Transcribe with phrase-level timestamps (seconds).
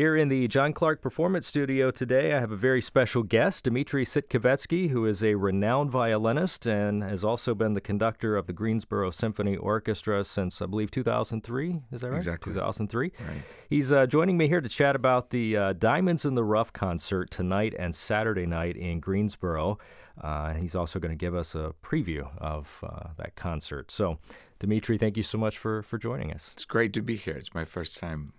[0.00, 4.06] Here in the John Clark Performance Studio today, I have a very special guest, Dmitri
[4.06, 9.10] Sitkovetsky, who is a renowned violinist and has also been the conductor of the Greensboro
[9.10, 11.82] Symphony Orchestra since, I believe, 2003.
[11.92, 12.16] Is that right?
[12.16, 12.54] Exactly.
[12.54, 13.12] 2003.
[13.28, 13.42] Right.
[13.68, 17.30] He's uh, joining me here to chat about the uh, Diamonds in the Rough concert
[17.30, 19.78] tonight and Saturday night in Greensboro.
[20.18, 23.90] Uh, he's also going to give us a preview of uh, that concert.
[23.90, 24.18] So,
[24.60, 26.52] Dmitri, thank you so much for, for joining us.
[26.54, 27.34] It's great to be here.
[27.34, 28.32] It's my first time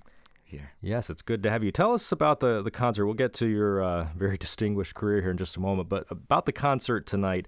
[0.52, 0.72] here.
[0.82, 1.72] Yes, it's good to have you.
[1.72, 3.06] Tell us about the, the concert.
[3.06, 6.46] We'll get to your uh, very distinguished career here in just a moment, but about
[6.46, 7.48] the concert tonight,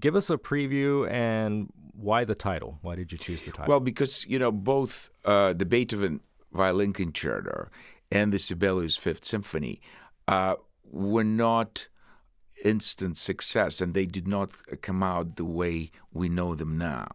[0.00, 2.78] give us a preview and why the title?
[2.82, 3.66] Why did you choose the title?
[3.68, 6.20] Well, because, you know, both uh, the Beethoven
[6.52, 7.68] Violin Concerto
[8.10, 9.80] and the Sibelius Fifth Symphony
[10.26, 10.54] uh,
[10.90, 11.88] were not
[12.64, 17.08] instant success and they did not come out the way we know them now.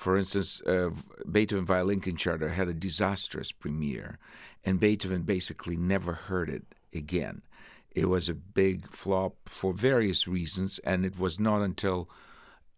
[0.00, 0.92] For instance, uh,
[1.30, 4.18] Beethoven Violin Concerto had a disastrous premiere,
[4.64, 6.62] and Beethoven basically never heard it
[6.94, 7.42] again.
[7.90, 12.08] It was a big flop for various reasons, and it was not until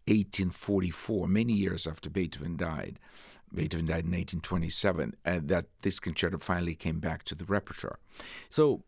[0.08, 2.98] 1844, many years after Beethoven died,
[3.54, 8.00] Beethoven died in 1827, and that this concerto finally came back to the repertoire.
[8.50, 8.82] So,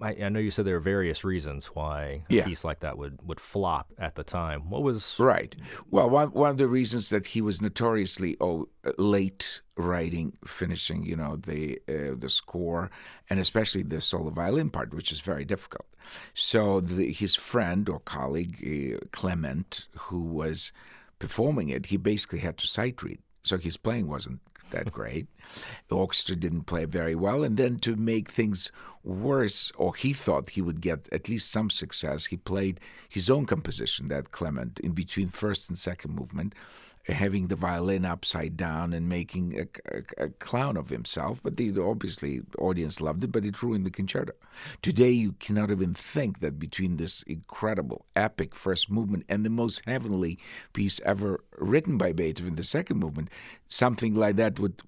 [0.00, 2.44] I, I, know you said there are various reasons why a yeah.
[2.44, 4.70] piece like that would, would flop at the time.
[4.70, 5.54] What was right?
[5.90, 8.68] Well, one one of the reasons that he was notoriously oh,
[8.98, 12.90] late writing, finishing, you know, the uh, the score,
[13.30, 15.86] and especially the solo violin part, which is very difficult.
[16.34, 20.72] So the, his friend or colleague uh, Clement, who was
[21.18, 25.26] performing it, he basically had to sight read, so his playing wasn't that great.
[25.88, 27.44] The orchestra didn't play very well.
[27.44, 28.72] And then to make things
[29.04, 33.46] worse, or he thought he would get at least some success, he played his own
[33.46, 36.54] composition, that Clement, in between first and second movement,
[37.08, 41.40] having the violin upside down and making a, a, a clown of himself.
[41.42, 44.32] But the, obviously, the audience loved it, but it ruined the concerto.
[44.82, 49.82] Today, you cannot even think that between this incredible, epic first movement and the most
[49.86, 50.38] heavenly
[50.72, 53.28] piece ever written by Beethoven, the second movement,
[53.68, 54.82] something like that would,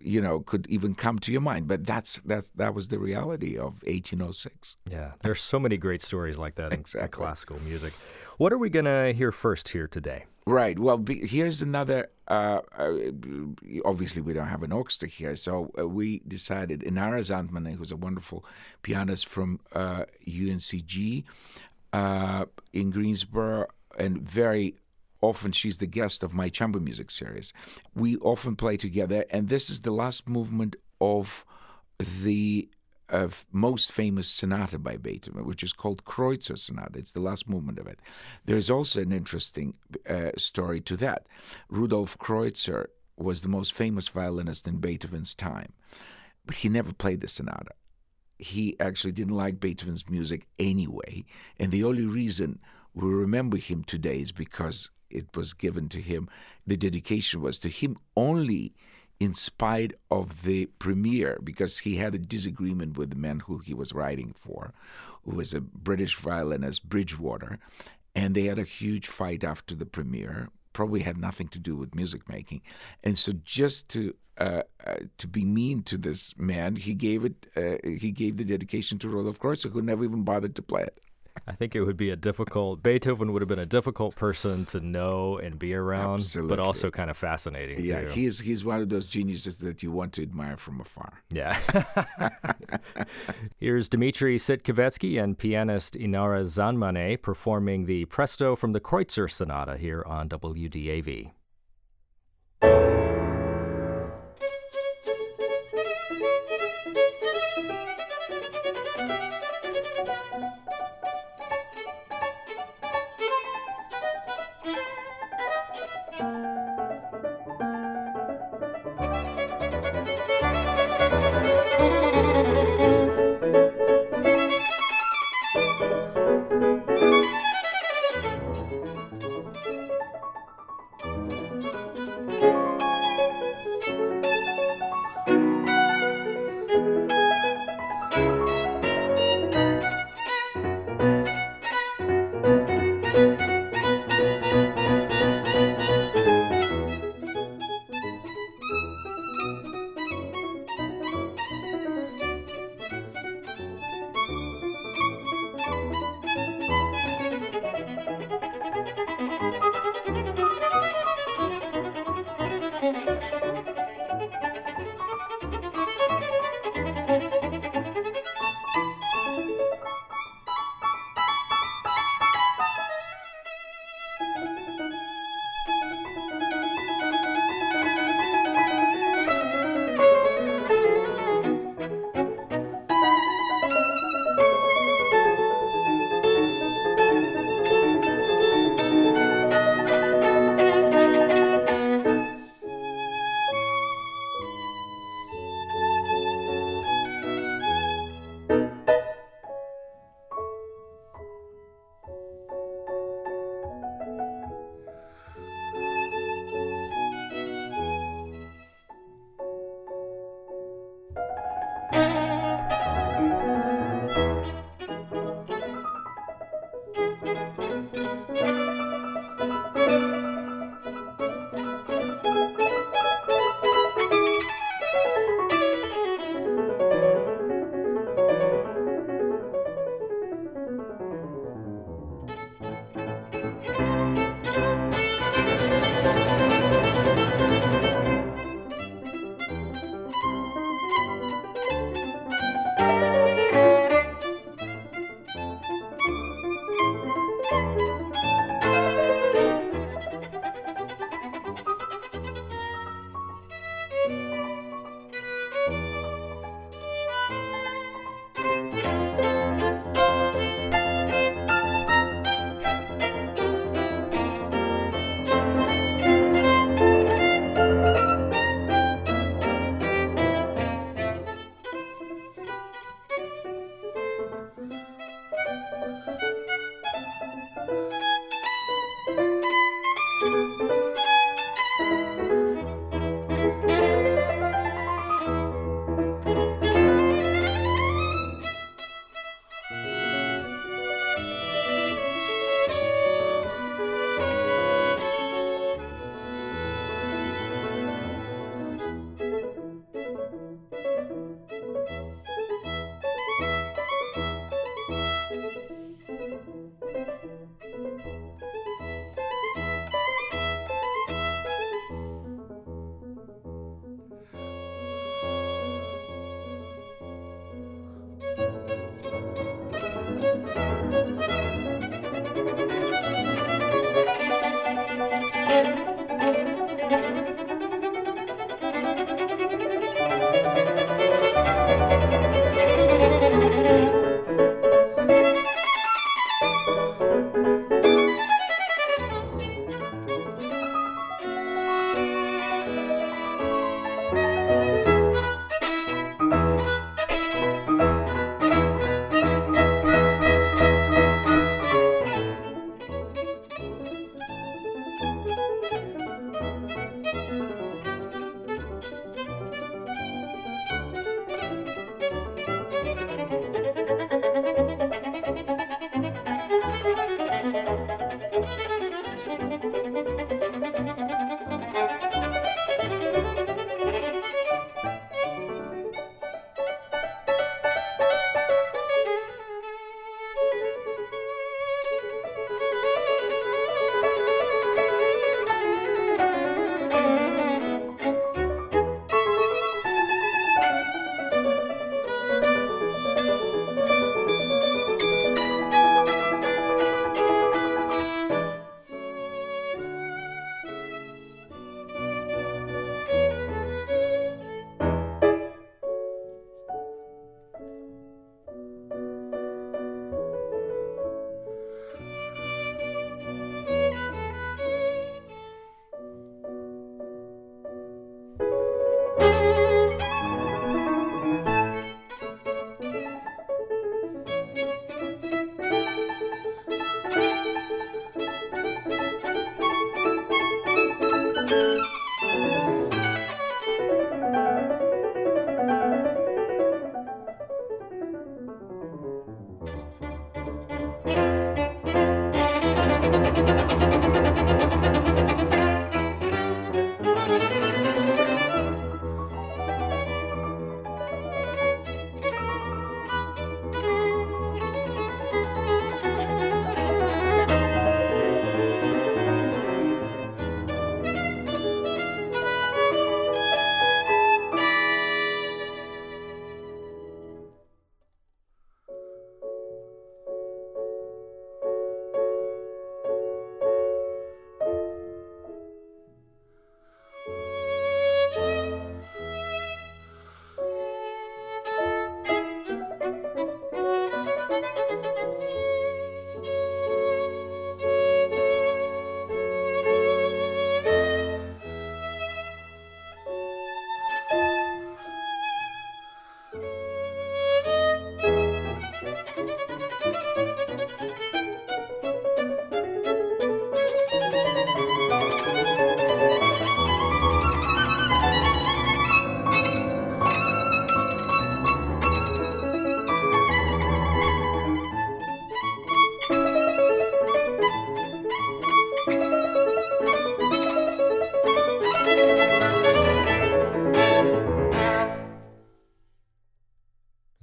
[0.00, 1.68] you know, could even come to your mind.
[1.68, 4.76] But that's that that was the reality of 1806.
[4.90, 7.08] Yeah, there's so many great stories like that in exactly.
[7.16, 7.94] classical music.
[8.36, 10.24] What are we going to hear first here today?
[10.46, 10.78] Right.
[10.78, 12.10] Well, be, here's another.
[12.26, 12.92] Uh, uh,
[13.84, 17.96] obviously, we don't have an orchestra here, so uh, we decided Inara Zandmane, who's a
[17.96, 18.44] wonderful
[18.82, 21.24] pianist from UNCG
[21.92, 23.66] uh, in Greensboro,
[23.98, 24.76] and very
[25.20, 27.52] often she's the guest of my chamber music series.
[27.94, 31.44] We often play together, and this is the last movement of
[31.98, 32.68] the
[33.10, 36.98] of most famous sonata by Beethoven, which is called Kreutzer Sonata.
[36.98, 38.00] It's the last movement of it.
[38.44, 39.74] There's also an interesting
[40.08, 41.26] uh, story to that.
[41.68, 45.72] Rudolf Kreutzer was the most famous violinist in Beethoven's time,
[46.46, 47.72] but he never played the sonata.
[48.38, 51.24] He actually didn't like Beethoven's music anyway,
[51.58, 52.60] and the only reason
[52.94, 56.28] we remember him today is because it was given to him.
[56.66, 58.74] The dedication was to him only
[59.20, 63.74] in spite of the premiere, because he had a disagreement with the man who he
[63.74, 64.72] was writing for,
[65.24, 67.58] who was a British violinist, Bridgetower,
[68.14, 70.48] and they had a huge fight after the premiere.
[70.72, 72.62] Probably had nothing to do with music making,
[73.04, 77.46] and so just to uh, uh, to be mean to this man, he gave it.
[77.54, 80.98] Uh, he gave the dedication to Rudolf Kreutzer, who never even bothered to play it.
[81.46, 82.82] I think it would be a difficult.
[82.82, 86.56] Beethoven would have been a difficult person to know and be around, Absolutely.
[86.56, 87.84] but also kind of fascinating.
[87.84, 88.08] Yeah, too.
[88.08, 91.22] he's he's one of those geniuses that you want to admire from afar.
[91.30, 91.58] Yeah.
[93.58, 100.02] Here's Dmitri Sitkovetsky and pianist Inara Zandmane performing the Presto from the Kreutzer Sonata here
[100.06, 101.32] on WDAV.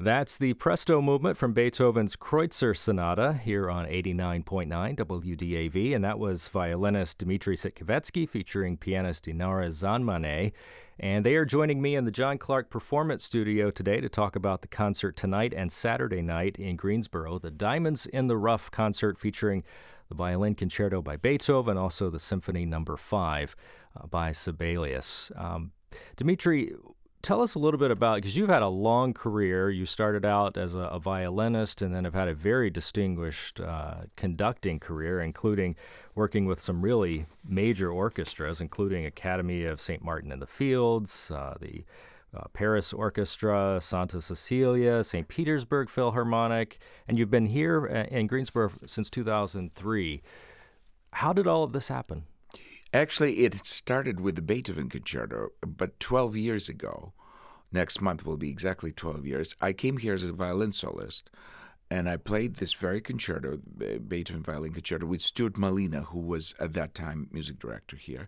[0.08, 6.48] That's the Presto movement from Beethoven's Kreutzer Sonata here on 89.9 WDAV, and that was
[6.48, 10.54] violinist Dmitri Sitkovetsky featuring pianist Inara Zandmane.
[10.98, 14.62] And they are joining me in the John Clark Performance Studio today to talk about
[14.62, 19.66] the concert tonight and Saturday night in Greensboro, the Diamonds in the Rough concert featuring
[20.08, 22.98] the Violin Concerto by Beethoven, also the Symphony Number no.
[22.98, 23.56] 5
[23.98, 25.34] uh, by Sibelius.
[25.36, 25.74] Um,
[26.16, 26.74] Dmitri,
[27.22, 29.70] tell us a little bit about because you've had a long career.
[29.70, 34.02] You started out as a, a violinist and then have had a very distinguished uh,
[34.16, 35.76] conducting career, including
[36.16, 40.04] working with some really major orchestras, including Academy of St.
[40.04, 41.84] Martin in the Fields, uh, the
[42.36, 45.28] uh, Paris Orchestra, Santa Cecilia, St.
[45.28, 50.22] Petersburg Philharmonic, and you've been here uh, in Greensboro since 2003.
[51.14, 52.24] How did all of this happen?
[52.94, 57.14] Actually, it started with the Beethoven Concerto, but 12 years ago,
[57.72, 61.30] next month will be exactly 12 years, I came here as a violin soloist.
[61.90, 63.60] And I played this very concerto,
[64.10, 68.28] Beethoven Violin Concerto, with Stuart Malina, who was at that time music director here.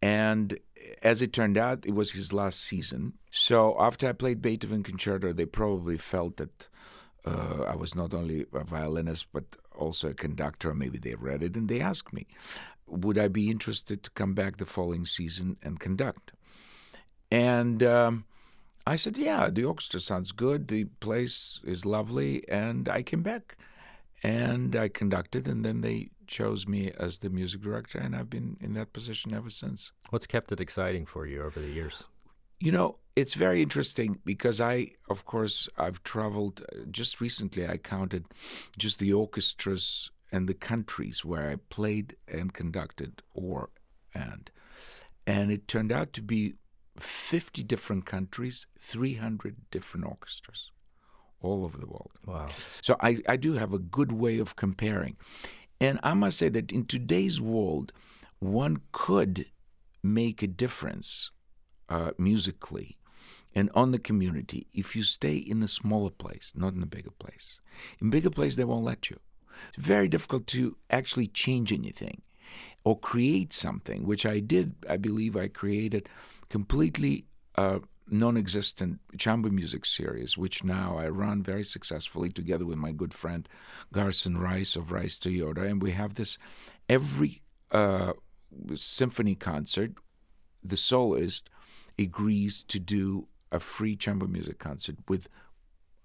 [0.00, 0.58] And
[1.02, 3.14] as it turned out, it was his last season.
[3.30, 6.68] So after I played Beethoven Concerto, they probably felt that
[7.24, 10.72] uh, I was not only a violinist, but also a conductor.
[10.72, 12.28] Maybe they read it and they asked me
[12.86, 16.32] would I be interested to come back the following season and conduct?
[17.30, 18.24] And um,
[18.86, 20.68] I said, yeah, the orchestra sounds good.
[20.68, 22.48] The place is lovely.
[22.48, 23.56] And I came back
[24.22, 28.56] and I conducted, and then they chose me as the music director, and I've been
[28.60, 29.92] in that position ever since.
[30.10, 32.02] What's kept it exciting for you over the years?
[32.58, 36.62] You know, it's very interesting because I, of course, I've traveled.
[36.62, 38.24] Uh, just recently, I counted
[38.78, 43.70] just the orchestras and the countries where I played and conducted or
[44.14, 44.50] and
[45.26, 46.54] and it turned out to be
[46.98, 50.70] 50 different countries, 300 different orchestras
[51.40, 52.12] all over the world.
[52.24, 52.48] Wow.
[52.80, 55.16] So I, I do have a good way of comparing.
[55.80, 57.92] And I must say that in today's world,
[58.38, 59.46] one could
[60.02, 61.30] make a difference
[61.88, 62.96] uh, musically
[63.54, 67.10] and on the community if you stay in a smaller place, not in a bigger
[67.10, 67.58] place.
[68.00, 69.18] In bigger place, they won't let you.
[69.74, 72.22] It's very difficult to actually change anything
[72.84, 74.74] or create something, which I did.
[74.88, 76.08] I believe I created
[76.48, 82.78] completely uh, non existent chamber music series, which now I run very successfully together with
[82.78, 83.48] my good friend
[83.92, 85.68] Garson Rice of Rice Toyota.
[85.68, 86.38] And we have this
[86.88, 88.12] every uh,
[88.74, 89.92] symphony concert,
[90.62, 91.50] the soloist
[91.98, 95.28] agrees to do a free chamber music concert with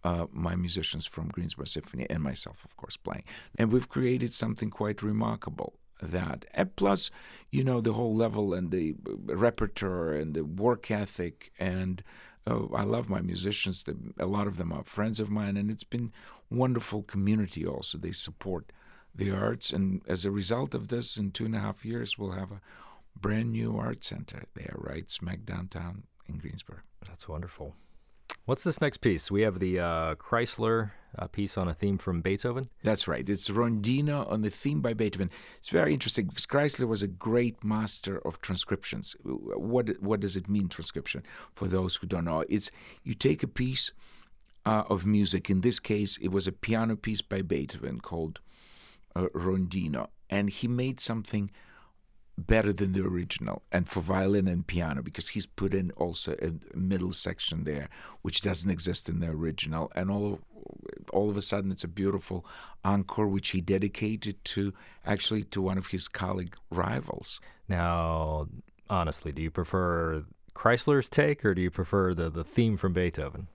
[0.03, 3.23] uh, my musicians from Greensboro Symphony and myself, of course, playing.
[3.57, 5.73] And we've created something quite remarkable.
[6.01, 7.11] That and plus,
[7.51, 12.03] you know, the whole level and the repertoire and the work ethic, and
[12.47, 13.85] uh, I love my musicians.
[14.17, 16.11] a lot of them are friends of mine, and it's been
[16.49, 17.67] wonderful community.
[17.67, 18.71] Also, they support
[19.13, 22.31] the arts, and as a result of this, in two and a half years, we'll
[22.31, 22.61] have a
[23.15, 26.79] brand new art center there, right smack downtown in Greensboro.
[27.07, 27.75] That's wonderful.
[28.45, 29.29] What's this next piece?
[29.29, 32.65] We have the uh, Kreisler uh, piece on a theme from Beethoven.
[32.81, 33.27] That's right.
[33.29, 35.29] It's Rondino on the theme by Beethoven.
[35.59, 39.15] It's very interesting because Kreisler was a great master of transcriptions.
[39.23, 41.21] What what does it mean transcription?
[41.53, 42.71] For those who don't know, it's
[43.03, 43.91] you take a piece
[44.65, 45.49] uh, of music.
[45.49, 48.39] In this case, it was a piano piece by Beethoven called
[49.15, 51.51] uh, Rondino, and he made something
[52.37, 56.77] better than the original and for violin and piano because he's put in also a
[56.77, 57.89] middle section there
[58.21, 60.39] which doesn't exist in the original and all of,
[61.11, 62.45] all of a sudden it's a beautiful
[62.83, 64.73] encore which he dedicated to
[65.05, 67.39] actually to one of his colleague rivals.
[67.67, 68.47] Now
[68.89, 70.23] honestly do you prefer
[70.55, 73.47] Kreisler's take, or do you prefer the, the theme from Beethoven?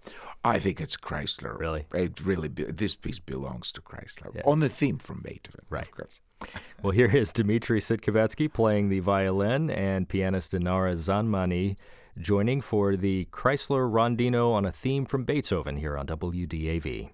[0.44, 1.58] I think it's Kreisler.
[1.58, 1.86] Really?
[1.92, 4.42] It really be, this piece belongs to Kreisler yeah.
[4.44, 5.86] on the theme from Beethoven, right?
[5.86, 6.20] Of course.
[6.82, 11.76] well, here is Dmitri Sitkovetsky playing the violin and pianist Inara Zandmane
[12.18, 17.10] joining for the Kreisler Rondino on a theme from Beethoven here on WDAV.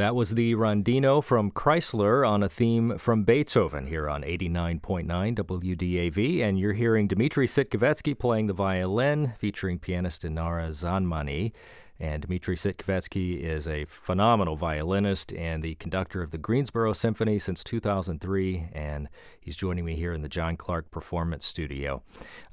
[0.00, 6.40] That was the Rondino from Kreisler on a theme from Beethoven here on 89.9 WDAV.
[6.40, 11.52] And you're hearing Dmitri Sitkovetsky playing the violin, featuring pianist Inara Zandmane.
[12.00, 17.62] And Dmitri Sitkovetsky is a phenomenal violinist and the conductor of the Greensboro Symphony since
[17.62, 18.68] 2003.
[18.72, 19.08] And
[19.38, 22.02] he's joining me here in the John Clark Performance Studio.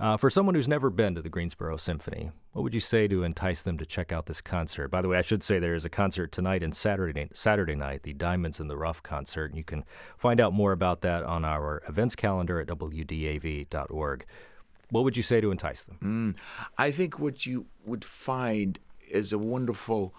[0.02, 3.24] Uh, for someone who's never been to the Greensboro Symphony, what would you say to
[3.24, 4.90] entice them to check out this concert?
[4.90, 8.04] By the way, I should say there is a concert tonight and Saturday, Saturday night,
[8.04, 9.52] the Diamonds in the Rough concert.
[9.52, 9.86] And you can
[10.18, 14.26] find out more about that on our events calendar at WDAV.org.
[14.90, 15.98] What would you say to entice them?
[16.02, 16.36] Mm,
[16.78, 20.14] I think what you would find is a wonderful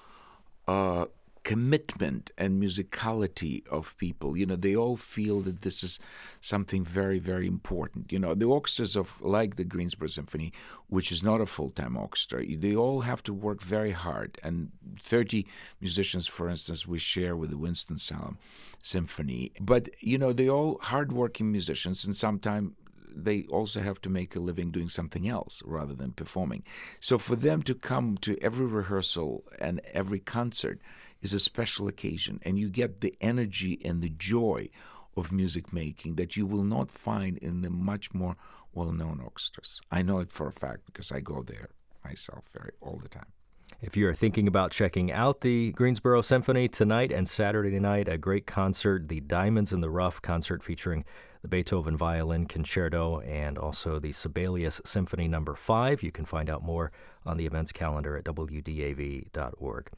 [0.67, 1.07] uh,
[1.49, 4.37] commitment and musicality of people.
[4.37, 5.99] You know, they all feel that this is
[6.43, 8.13] something very, very important.
[8.13, 10.53] You know, the orchestras of like the Greensboro Symphony,
[10.89, 14.39] which is not a full-time orchestra, they all have to work very hard.
[14.43, 15.47] And 30
[15.81, 18.37] musicians, for instance, we share with the Winston-Salem
[18.83, 19.53] Symphony.
[19.59, 22.73] But you know, they all hardworking musicians, and sometimes
[23.15, 26.63] they also have to make a living doing something else rather than performing.
[27.01, 30.81] So for them to come to every rehearsal and every concert
[31.21, 34.69] is a special occasion, and you get the energy and the joy
[35.17, 38.37] of music making that you will not find in the much more
[38.73, 39.81] well known orchestras.
[39.91, 41.71] I know it for a fact because I go there.
[42.05, 43.27] myself very all the time.
[43.83, 48.17] If you are thinking about checking out the Greensboro Symphony tonight and Saturday night, a
[48.17, 51.05] great concert, the Diamonds in the Rough concert featuring
[51.43, 55.57] the Beethoven Violin Concerto and also the Sibelius Symphony Number no.
[55.57, 56.03] 5.
[56.03, 56.91] You can find out more
[57.25, 59.91] on the events calendar at wdav.org.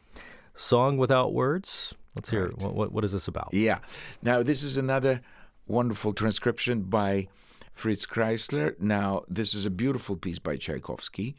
[0.54, 1.94] Song Without Words.
[2.14, 2.72] Let's hear right.
[2.72, 3.50] what, what is this about?
[3.52, 3.78] Yeah.
[4.22, 5.20] Now, this is another
[5.66, 7.28] wonderful transcription by
[7.72, 8.78] Fritz Kreisler.
[8.80, 11.36] Now, this is a beautiful piece by Tchaikovsky.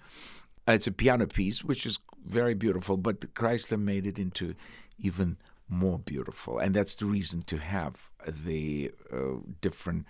[0.67, 4.55] It's a piano piece, which is very beautiful, but Kreisler made it into
[4.97, 5.37] even
[5.71, 10.05] more beautiful, and that's the reason to have the uh, different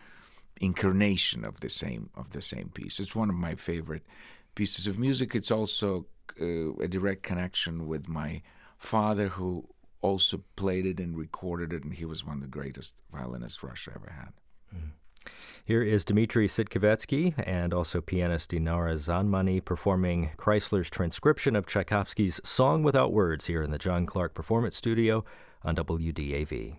[0.60, 3.00] incarnation of the same of the same piece.
[3.00, 4.04] It's one of my favorite
[4.56, 5.36] pieces of music.
[5.36, 6.08] It's also
[6.42, 8.42] uh, a direct connection with my
[8.78, 9.68] father, who
[10.02, 13.92] also played it and recorded it, and he was one of the greatest violinists Russia
[13.96, 14.34] ever had.
[14.76, 14.92] Mm.
[15.64, 22.82] Here is Dmitry Sitkovetsky and also pianist Dinara Zandmane performing Kreisler's transcription of Tchaikovsky's Song
[22.82, 25.24] Without Words here in the John Clark Performance Studio
[25.64, 26.78] on WDAV.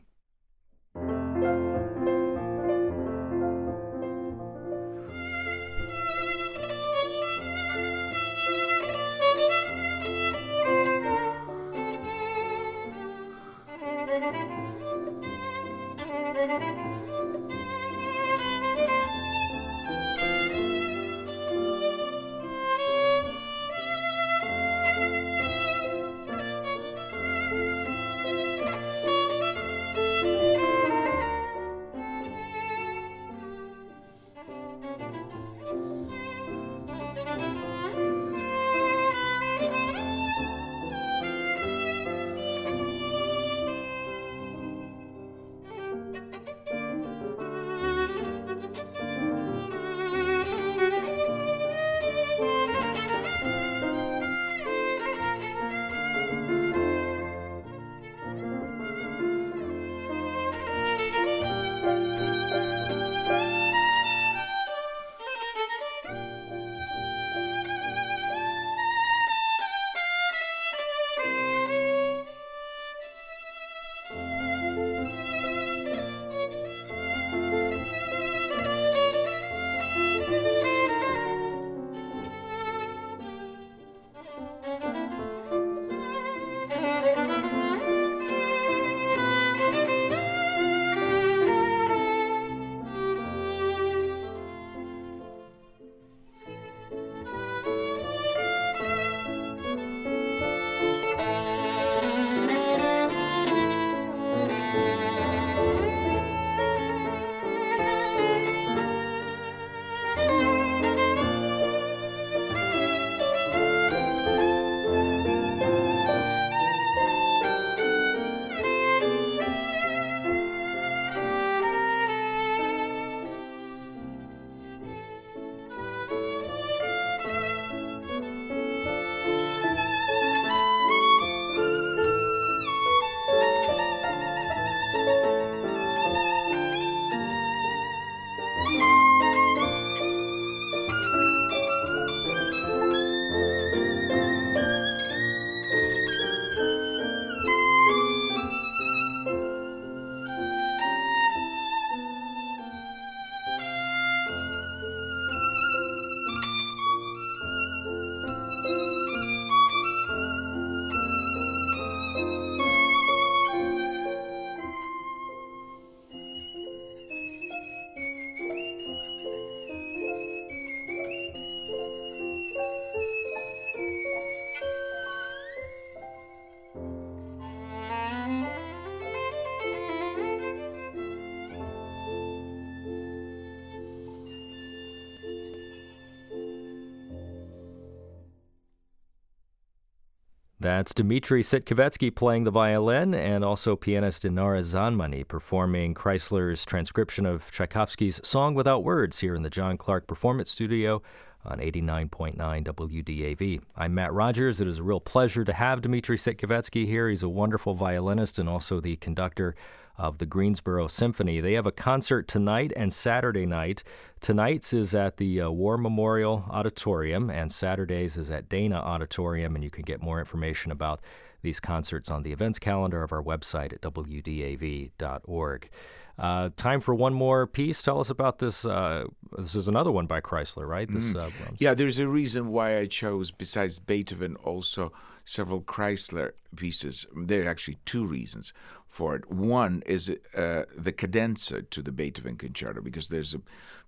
[190.62, 197.50] That's Dmitry Sitkovetsky playing the violin and also pianist Dinara Zandmane performing Kreisler's transcription of
[197.50, 201.02] Tchaikovsky's Song Without Words here in the John Clark Performance Studio
[201.44, 203.60] on 89.9 WDAV.
[203.74, 204.60] I'm Matt Rogers.
[204.60, 207.08] It is a real pleasure to have Dmitry Sitkovetsky here.
[207.08, 209.56] He's a wonderful violinist and also the conductor
[210.02, 211.40] of the Greensboro Symphony.
[211.40, 213.84] They have a concert tonight and Saturday night.
[214.20, 219.62] Tonight's is at the uh, War Memorial Auditorium, and Saturday's is at Dana Auditorium, and
[219.62, 221.00] you can get more information about
[221.42, 225.70] these concerts on the events calendar of our website at wdav.org.
[226.18, 227.80] Uh, time for one more piece.
[227.80, 228.64] Tell us about this.
[228.64, 229.04] Uh,
[229.38, 230.90] this is another one by Kreisler, right?
[230.90, 231.12] This.
[231.12, 231.56] Mm.
[231.58, 234.92] yeah, there's a reason why I chose, besides Beethoven, also
[235.24, 237.06] several Kreisler pieces.
[237.16, 238.52] There are actually two reasons
[238.88, 239.30] for it.
[239.30, 243.40] One is uh, the cadenza to the Beethoven concerto, because there's a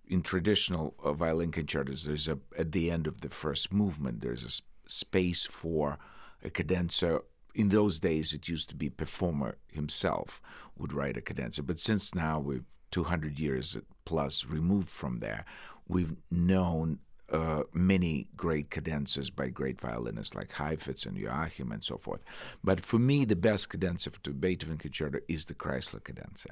[0.06, 4.44] in traditional uh, violin concertos, there's a at the end of the first movement, there's
[4.44, 5.98] a space for
[6.42, 7.20] a cadenza.
[7.54, 10.42] In those days, it used to be performer himself
[10.76, 15.44] would write a cadenza, but since now we're 200 years plus removed from there,
[15.88, 16.98] we've known
[17.34, 22.22] uh, many great cadenzas by great violinists like Heifetz and Joachim and so forth.
[22.62, 26.50] But for me, the best cadenza to Beethoven concerto is the Kreisler cadenza,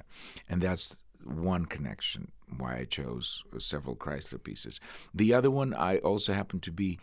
[0.49, 4.81] and that's one connection why I chose several Kreisler pieces.
[5.13, 6.99] The other one, I also happen to be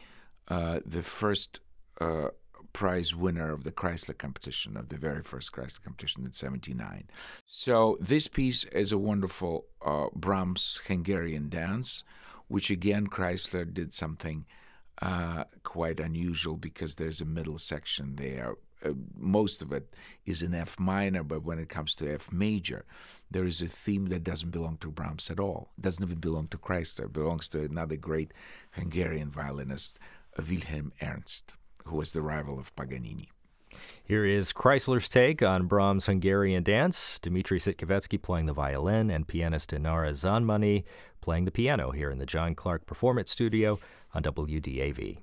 [0.49, 1.61] uh, the first
[2.01, 2.29] uh,
[2.75, 7.05] prize winner of the Kreisler competition, of the very first Kreisler competition in 79.
[7.47, 12.05] So this piece is a wonderful uh, Brahms Hungarian dance,
[12.51, 14.45] which again, Kreisler did something
[15.01, 20.55] uh, quite unusual because there's a middle section there uh, most of it is in
[20.55, 22.85] F minor, but when it comes to F major,
[23.31, 25.71] there is a theme that doesn't belong to Brahms at all.
[25.79, 27.07] It doesn't even belong to Kreisler.
[27.07, 28.33] It belongs to another great
[28.73, 29.99] Hungarian violinist,
[30.39, 33.29] Wilhelm Ernst, who was the rival of Paganini.
[34.03, 37.19] Here is Kreisler's take on Brahms' Hungarian dance.
[37.21, 40.85] Dmitri Sitkovetsky playing the violin and pianist Inara Zandmane
[41.21, 43.79] playing the piano here in the John Clark Performance Studio
[44.15, 45.19] on WDAV.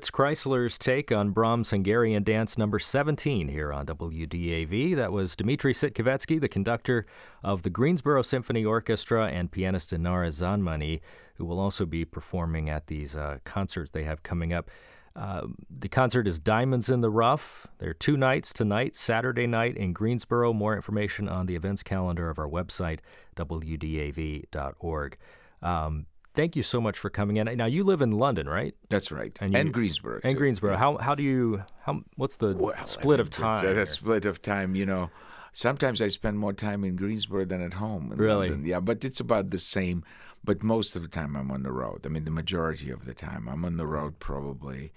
[0.00, 4.96] Fritz Kreisler's take on Brahms' Hungarian Dance number 17 here on WDAV.
[4.96, 7.04] That was Dmitri Sitkovetsky, the conductor
[7.44, 11.02] of the Greensboro Symphony Orchestra and pianist Inara Zandmane,
[11.34, 14.70] who will also be performing at these uh, concerts they have coming up.
[15.14, 17.66] Uh, the concert is Diamonds in the Rough.
[17.76, 20.54] There are two nights tonight, Saturday night in Greensboro.
[20.54, 23.00] More information on the events calendar of our website,
[23.36, 25.18] wdav.org.
[25.60, 26.06] Um,
[26.40, 27.44] thank you so much for coming in.
[27.56, 28.74] Now you live in London, right?
[28.88, 30.20] That's right, and, you, and Greensboro.
[30.24, 30.38] And too.
[30.38, 30.72] Greensboro.
[30.72, 30.78] Yeah.
[30.78, 33.74] How how do you how what's the well, split of time?
[33.74, 35.10] The split of time, you know.
[35.52, 38.12] Sometimes I spend more time in Greensboro than at home.
[38.14, 38.48] really?
[38.50, 38.66] London.
[38.66, 40.04] Yeah, but it's about the same.
[40.42, 42.06] But most of the time I'm on the road.
[42.06, 44.92] I mean, the majority of the time I'm on the road, probably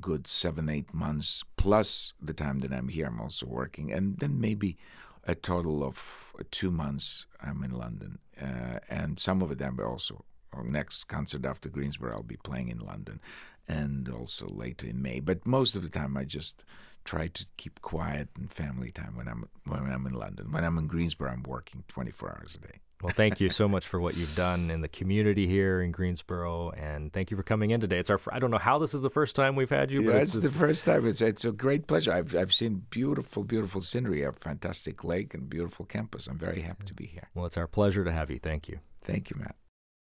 [0.00, 3.06] good seven, eight months, plus the time that I'm here.
[3.06, 4.76] I'm also working, and then maybe
[5.24, 10.64] a total of two months I'm in London, uh, and some of them also our
[10.64, 13.20] next concert after Greensboro, I'll be playing in London,
[13.68, 15.20] and also later in May.
[15.20, 16.64] But most of the time, I just
[17.04, 20.52] try to keep quiet and family time when I'm when I'm in London.
[20.52, 22.80] When I'm in Greensboro, I'm working 24 hours a day.
[23.02, 26.70] Well, thank you so much for what you've done in the community here in Greensboro,
[26.70, 27.98] and thank you for coming in today.
[27.98, 30.14] It's our I don't know how this is the first time we've had you, but
[30.14, 31.06] yeah, it's, it's, the first time.
[31.06, 32.12] It's it's a great pleasure.
[32.12, 36.28] I've I've seen beautiful, beautiful scenery, a fantastic lake, and beautiful campus.
[36.28, 37.28] I'm very happy to be here.
[37.34, 38.38] Well, it's our pleasure to have you.
[38.38, 38.78] Thank you.
[39.02, 39.56] Thank you, Matt.